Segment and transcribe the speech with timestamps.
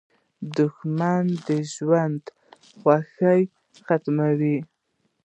[0.55, 2.23] •دښمني د ژوند
[2.79, 3.39] خوښي
[3.85, 4.57] ختموي.